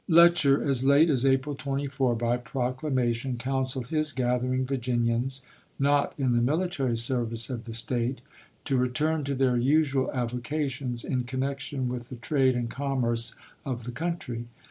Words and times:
Letcher, 0.07 0.63
as 0.67 0.83
late 0.83 1.11
as 1.11 1.19
^*ms. 1.19 1.25
April 1.31 1.53
24, 1.53 2.15
by 2.15 2.37
proclamation 2.37 3.37
counseled 3.37 3.89
his 3.89 4.13
gathering 4.13 4.65
Virginians, 4.65 5.43
not 5.77 6.15
in 6.17 6.31
the 6.35 6.41
military 6.41 6.97
service 6.97 7.51
of 7.51 7.65
the 7.65 7.71
State, 7.73 8.21
"Rebellion" 8.21 8.23
to 8.65 8.77
return 8.77 9.23
to 9.25 9.35
their 9.35 9.57
usual 9.57 10.09
avocations, 10.11 11.05
in 11.05 11.25
connection 11.25 11.87
voi'. 11.87 11.97
i?^doo 11.97 11.99
witli 11.99 12.07
the 12.09 12.15
trade 12.15 12.55
and 12.55 12.67
commerce 12.67 13.35
of 13.63 13.83
the 13.83 13.91
country." 13.91 14.47